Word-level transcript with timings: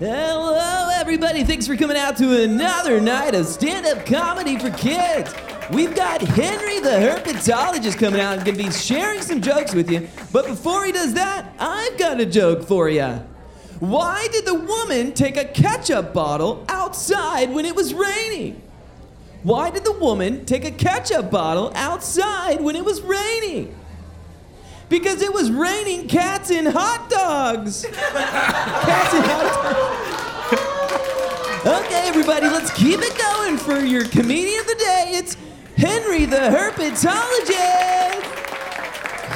Hello, 0.00 0.88
everybody. 0.94 1.44
Thanks 1.44 1.66
for 1.66 1.76
coming 1.76 1.98
out 1.98 2.16
to 2.16 2.42
another 2.42 3.02
night 3.02 3.34
of 3.34 3.44
stand 3.44 3.84
up 3.84 4.06
comedy 4.06 4.58
for 4.58 4.70
kids. 4.70 5.34
We've 5.70 5.94
got 5.94 6.22
Henry 6.22 6.80
the 6.80 6.88
herpetologist 6.88 7.98
coming 7.98 8.18
out 8.18 8.38
and 8.38 8.46
going 8.46 8.56
to 8.56 8.64
be 8.64 8.70
sharing 8.70 9.20
some 9.20 9.42
jokes 9.42 9.74
with 9.74 9.90
you. 9.90 10.08
But 10.32 10.46
before 10.46 10.86
he 10.86 10.92
does 10.92 11.12
that, 11.12 11.54
I've 11.58 11.98
got 11.98 12.18
a 12.18 12.24
joke 12.24 12.66
for 12.66 12.88
you. 12.88 13.08
Why 13.80 14.26
did 14.32 14.46
the 14.46 14.54
woman 14.54 15.12
take 15.12 15.36
a 15.36 15.44
ketchup 15.44 16.14
bottle 16.14 16.64
outside 16.70 17.52
when 17.52 17.66
it 17.66 17.76
was 17.76 17.92
raining? 17.92 18.62
Why 19.42 19.68
did 19.68 19.84
the 19.84 19.92
woman 19.92 20.46
take 20.46 20.64
a 20.64 20.70
ketchup 20.70 21.30
bottle 21.30 21.72
outside 21.74 22.62
when 22.62 22.74
it 22.74 22.86
was 22.86 23.02
raining? 23.02 23.76
Because 24.90 25.22
it 25.22 25.32
was 25.32 25.52
raining 25.52 26.08
cats 26.08 26.50
and 26.50 26.66
hot 26.66 27.08
dogs. 27.08 27.86
cats 27.86 29.14
and 29.14 29.24
hot 29.24 29.62
dogs. 31.62 31.86
okay, 31.86 32.08
everybody, 32.08 32.48
let's 32.48 32.72
keep 32.72 32.98
it 33.00 33.16
going 33.16 33.56
for 33.56 33.78
your 33.78 34.04
comedian 34.08 34.58
of 34.58 34.66
the 34.66 34.74
day. 34.74 35.12
It's 35.14 35.36
Henry 35.76 36.24
the 36.24 36.36
herpetologist. 36.36 38.20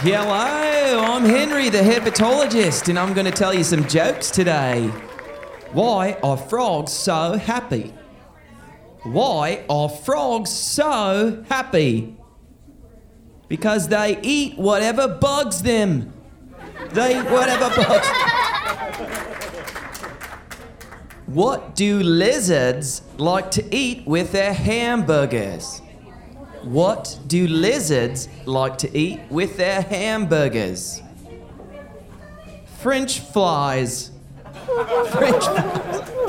Hello, 0.00 1.00
I'm 1.00 1.24
Henry 1.24 1.68
the 1.68 1.78
herpetologist, 1.78 2.88
and 2.88 2.98
I'm 2.98 3.14
going 3.14 3.26
to 3.26 3.32
tell 3.32 3.54
you 3.54 3.62
some 3.62 3.86
jokes 3.86 4.32
today. 4.32 4.88
Why 5.70 6.18
are 6.24 6.36
frogs 6.36 6.92
so 6.92 7.38
happy? 7.38 7.94
Why 9.04 9.64
are 9.70 9.88
frogs 9.88 10.50
so 10.50 11.44
happy? 11.48 12.16
Because 13.48 13.88
they 13.88 14.18
eat 14.22 14.58
whatever 14.58 15.08
bugs 15.08 15.62
them. 15.62 16.12
They 16.92 17.18
eat 17.18 17.30
whatever 17.30 17.68
bugs. 17.74 18.08
What 21.26 21.74
do 21.74 22.00
lizards 22.00 23.02
like 23.18 23.50
to 23.52 23.74
eat 23.74 24.06
with 24.06 24.32
their 24.32 24.52
hamburgers? 24.52 25.80
What 26.62 27.18
do 27.26 27.46
lizards 27.46 28.28
like 28.46 28.78
to 28.78 28.96
eat 28.96 29.20
with 29.30 29.56
their 29.56 29.82
hamburgers? 29.82 31.02
French 32.80 33.20
flies. 33.20 34.10
French 35.10 35.44
flies. 35.44 36.23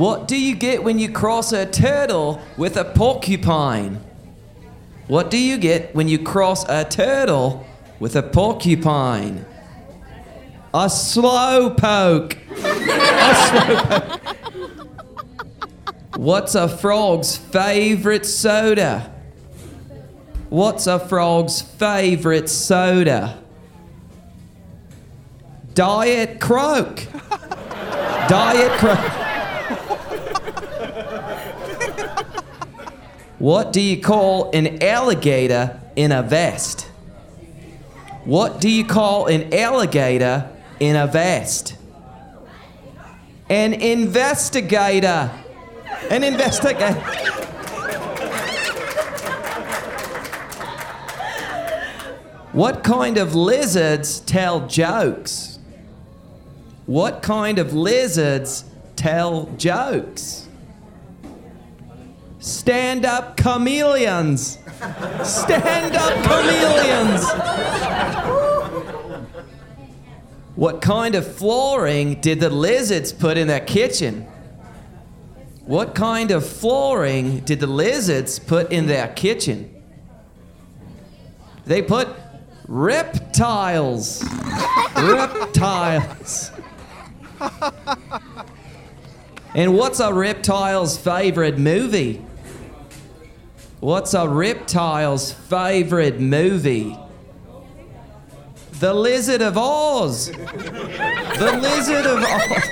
What 0.00 0.26
do 0.28 0.34
you 0.34 0.54
get 0.54 0.82
when 0.82 0.98
you 0.98 1.12
cross 1.12 1.52
a 1.52 1.66
turtle 1.66 2.40
with 2.56 2.78
a 2.78 2.86
porcupine? 2.86 4.02
What 5.08 5.30
do 5.30 5.36
you 5.36 5.58
get 5.58 5.94
when 5.94 6.08
you 6.08 6.18
cross 6.18 6.66
a 6.70 6.86
turtle 6.86 7.66
with 7.98 8.16
a 8.16 8.22
porcupine? 8.22 9.44
A 10.72 10.88
slow 10.88 11.68
poke. 11.68 12.38
a. 12.62 14.18
What's 16.16 16.54
a 16.54 16.66
frog's 16.66 17.36
favorite 17.36 18.24
soda? 18.24 19.14
What's 20.48 20.86
a 20.86 20.98
frog's 20.98 21.60
favorite 21.60 22.48
soda? 22.48 23.38
Diet 25.74 26.40
Croak. 26.40 27.06
Diet 28.30 28.72
Croak. 28.78 29.29
What 33.40 33.72
do 33.72 33.80
you 33.80 33.98
call 33.98 34.50
an 34.50 34.82
alligator 34.82 35.80
in 35.96 36.12
a 36.12 36.22
vest? 36.22 36.82
What 38.26 38.60
do 38.60 38.68
you 38.68 38.84
call 38.84 39.28
an 39.28 39.54
alligator 39.54 40.54
in 40.78 40.94
a 40.94 41.06
vest? 41.06 41.74
An 43.48 43.72
investigator. 43.72 45.30
An 46.10 46.22
investigator. 46.22 47.00
What 52.52 52.84
kind 52.84 53.16
of 53.16 53.34
lizards 53.34 54.20
tell 54.20 54.66
jokes? 54.66 55.58
What 56.84 57.22
kind 57.22 57.58
of 57.58 57.72
lizards 57.72 58.64
tell 58.96 59.46
jokes? 59.56 60.46
Stand 62.40 63.04
up 63.04 63.36
chameleons. 63.36 64.58
Stand 65.22 65.94
up 65.94 66.24
chameleons. 66.24 67.24
What 70.56 70.80
kind 70.80 71.14
of 71.14 71.34
flooring 71.34 72.20
did 72.22 72.40
the 72.40 72.48
lizards 72.48 73.12
put 73.12 73.36
in 73.36 73.46
their 73.46 73.60
kitchen? 73.60 74.22
What 75.66 75.94
kind 75.94 76.30
of 76.30 76.46
flooring 76.46 77.40
did 77.40 77.60
the 77.60 77.66
lizards 77.66 78.38
put 78.38 78.72
in 78.72 78.86
their 78.86 79.08
kitchen? 79.08 79.74
They 81.66 81.82
put 81.82 82.08
reptiles. 82.66 84.24
reptiles. 84.96 86.52
And 89.54 89.76
what's 89.76 90.00
a 90.00 90.14
reptile's 90.14 90.96
favorite 90.96 91.58
movie? 91.58 92.24
What's 93.80 94.12
a 94.12 94.28
reptile's 94.28 95.32
favorite 95.32 96.20
movie? 96.20 96.98
The 98.72 98.92
Lizard 98.92 99.40
of 99.40 99.56
Oz. 99.56 100.30
The 100.30 101.58
Lizard 101.62 102.04
of 102.04 102.22
Oz. 102.22 102.70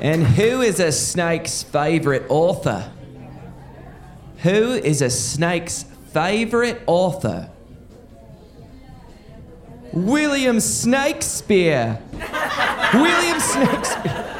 And 0.00 0.26
who 0.26 0.60
is 0.60 0.80
a 0.80 0.90
snake's 0.90 1.62
favorite 1.62 2.24
author? 2.28 2.90
Who 4.38 4.72
is 4.72 5.02
a 5.02 5.10
snake's 5.10 5.84
favorite 6.12 6.82
author? 6.88 7.48
William 9.92 10.58
Snakespeare. 10.58 12.00
William 12.92 13.38
Snakespeare. 13.38 14.31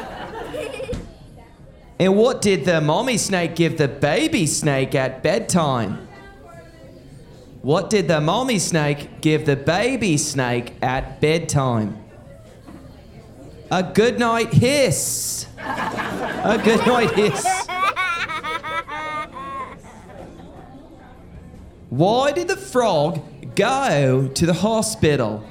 And 1.99 2.17
what 2.17 2.41
did 2.41 2.65
the 2.65 2.81
mommy 2.81 3.17
snake 3.17 3.55
give 3.55 3.77
the 3.77 3.87
baby 3.87 4.45
snake 4.45 4.95
at 4.95 5.21
bedtime? 5.21 6.07
What 7.61 7.89
did 7.89 8.07
the 8.07 8.19
mommy 8.19 8.59
snake 8.59 9.21
give 9.21 9.45
the 9.45 9.55
baby 9.55 10.17
snake 10.17 10.73
at 10.81 11.21
bedtime? 11.21 12.03
A 13.71 13.83
good 13.83 14.19
night 14.19 14.53
hiss. 14.53 15.47
A 15.57 16.61
good 16.63 16.85
night 16.85 17.11
hiss. 17.11 17.45
Why 21.89 22.31
did 22.31 22.47
the 22.47 22.57
frog 22.57 23.21
go 23.55 24.27
to 24.27 24.45
the 24.45 24.53
hospital? 24.53 25.43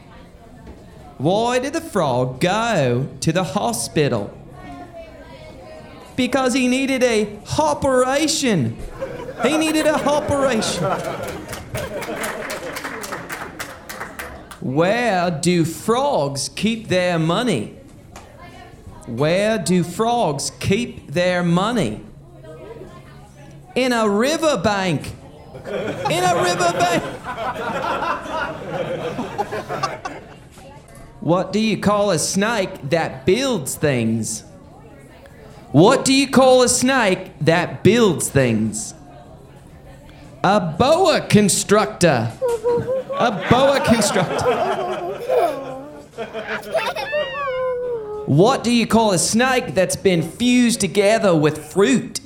Why 1.18 1.60
did 1.60 1.72
the 1.72 1.80
frog 1.80 2.40
go 2.40 3.08
to 3.20 3.32
the 3.32 3.44
hospital? 3.44 4.36
Because 6.16 6.54
he 6.54 6.68
needed 6.68 7.02
a 7.02 7.38
operation. 7.58 8.76
He 9.42 9.56
needed 9.56 9.86
a 9.86 9.94
operation. 9.94 10.84
Where 14.60 15.30
do 15.30 15.64
frogs 15.64 16.48
keep 16.48 16.88
their 16.88 17.18
money? 17.18 17.78
Where 19.06 19.58
do 19.58 19.82
frogs 19.82 20.52
keep 20.60 21.10
their 21.10 21.42
money? 21.42 22.04
In 23.74 23.92
a 23.92 24.08
riverbank. 24.08 25.12
In 25.66 26.22
a 26.22 26.42
riverbank. 26.42 27.02
What 31.20 31.52
do 31.52 31.58
you 31.58 31.78
call 31.78 32.10
a 32.10 32.18
snake 32.18 32.90
that 32.90 33.26
builds 33.26 33.74
things? 33.74 34.44
What 35.72 36.04
do 36.04 36.12
you 36.12 36.28
call 36.28 36.62
a 36.62 36.68
snake 36.68 37.32
that 37.40 37.82
builds 37.82 38.28
things? 38.28 38.92
A 40.44 40.60
boa 40.60 41.22
constructor. 41.22 42.30
A 43.18 43.46
boa 43.50 43.80
constructor. 43.80 44.52
What 48.26 48.62
do 48.62 48.70
you 48.70 48.86
call 48.86 49.12
a 49.12 49.18
snake 49.18 49.74
that's 49.74 49.96
been 49.96 50.22
fused 50.22 50.78
together 50.78 51.34
with 51.34 51.72
fruit? 51.72 52.20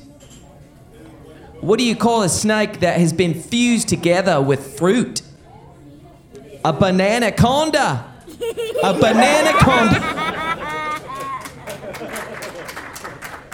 What 1.60 1.78
do 1.78 1.84
you 1.84 1.94
call 1.94 2.22
a 2.22 2.28
snake 2.28 2.80
that 2.80 2.98
has 2.98 3.12
been 3.12 3.34
fused 3.34 3.88
together 3.88 4.40
with 4.42 4.76
fruit? 4.76 5.22
A 6.64 6.72
banana 6.72 7.30
conda. 7.30 8.02
A 8.82 8.92
banana 8.92 9.50
conda. 9.58 10.25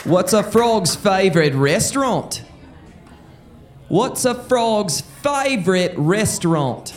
What's 0.04 0.32
a 0.32 0.42
frog's 0.42 0.96
favorite 0.96 1.54
restaurant? 1.54 2.42
What's 3.86 4.24
a 4.24 4.34
frog's 4.34 5.00
favorite 5.00 5.94
restaurant? 5.96 6.92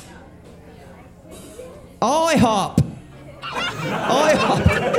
IHOP. 2.01 2.79
IHOP. 3.41 4.95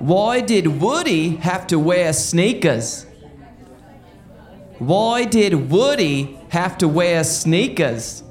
Why 0.00 0.42
did 0.42 0.66
Woody 0.66 1.36
have 1.36 1.66
to 1.68 1.78
wear 1.78 2.12
sneakers? 2.12 3.06
Why 4.78 5.24
did 5.24 5.70
Woody 5.70 6.38
have 6.50 6.76
to 6.78 6.88
wear 6.88 7.24
sneakers? 7.24 8.22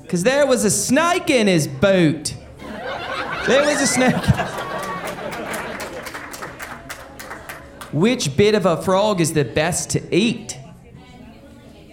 Because 0.00 0.22
there 0.22 0.46
was 0.46 0.64
a 0.64 0.70
snake 0.70 1.28
in 1.28 1.48
his 1.48 1.66
boot. 1.66 2.34
There 3.46 3.64
was 3.64 3.82
a 3.82 3.86
snake. 3.86 4.14
Which 7.92 8.36
bit 8.36 8.54
of 8.54 8.66
a 8.66 8.80
frog 8.80 9.20
is 9.20 9.32
the 9.32 9.44
best 9.44 9.90
to 9.90 10.14
eat? 10.14 10.58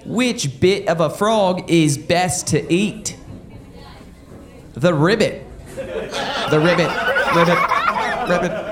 Which 0.06 0.60
bit 0.60 0.88
of 0.88 1.02
a 1.02 1.10
frog 1.10 1.70
is 1.70 1.98
best 1.98 2.48
to 2.48 2.72
eat? 2.72 3.18
The 4.74 4.94
ribbit. 4.94 5.44
The 5.76 6.60
ribbit. 6.60 6.90
Ribbit. 7.36 7.58
Ribbit. 8.30 8.70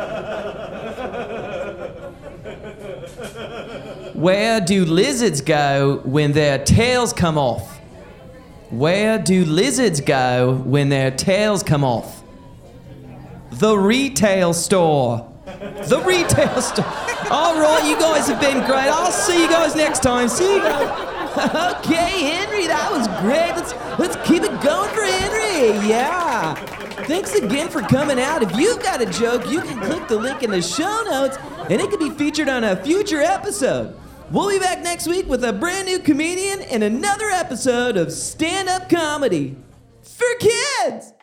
Where 4.16 4.62
do 4.62 4.86
lizards 4.86 5.42
go 5.42 6.02
when 6.06 6.32
their 6.32 6.64
tails 6.64 7.12
come 7.12 7.38
off? 7.38 7.80
Where 8.70 9.18
do 9.20 9.46
lizards 9.46 10.00
go 10.00 10.56
when 10.66 10.90
their 10.90 11.12
tails 11.12 11.64
come 11.64 11.84
off? 11.84 12.17
The 13.52 13.78
retail 13.78 14.54
store. 14.54 15.32
The 15.46 16.04
retail 16.06 16.62
store. 16.62 16.86
All 17.32 17.60
right, 17.60 17.84
you 17.90 17.98
guys 18.00 18.28
have 18.28 18.40
been 18.42 18.66
great. 18.66 18.88
I'll 18.90 19.12
see 19.12 19.42
you 19.42 19.48
guys 19.50 19.76
next 19.76 20.04
time. 20.04 20.28
See 20.30 20.56
you 20.56 20.62
guys. 20.62 21.14
Okay, 21.38 22.24
Henry, 22.24 22.66
that 22.66 22.92
was 22.92 23.08
great. 23.22 23.52
Let's 23.56 24.00
let's 24.00 24.16
keep 24.28 24.42
it 24.42 24.50
going 24.60 24.90
for 24.90 25.04
Henry. 25.04 25.88
Yeah. 25.88 26.56
Thanks 27.06 27.36
again 27.36 27.70
for 27.70 27.82
coming 27.82 28.20
out. 28.20 28.42
If 28.42 28.56
you've 28.56 28.82
got 28.82 29.02
a 29.02 29.06
joke, 29.06 29.48
you 29.48 29.62
can 29.62 29.80
click 29.80 30.08
the 30.08 30.18
link 30.18 30.42
in 30.42 30.50
the 30.50 30.64
show 30.64 31.04
notes 31.04 31.38
and 31.70 31.80
it 31.80 31.92
can 31.92 32.00
be 32.00 32.10
featured 32.10 32.50
on 32.50 32.64
a 32.64 32.76
future 32.84 33.22
episode. 33.22 33.96
We'll 34.32 34.50
be 34.50 34.58
back 34.58 34.82
next 34.82 35.08
week 35.08 35.28
with 35.28 35.44
a 35.44 35.54
brand 35.54 35.86
new 35.86 36.00
comedian 36.00 36.62
and 36.64 36.84
another 36.84 37.30
episode 37.30 37.98
of 37.98 38.12
stand 38.12 38.68
up 38.68 38.90
comedy 38.90 39.58
for 40.02 40.26
kids. 40.40 41.14